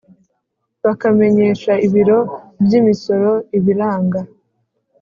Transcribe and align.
bakamenyesha 0.83 1.71
ibiro 1.87 2.19
by'imisoro 2.63 3.31
ibiranga 3.57 4.21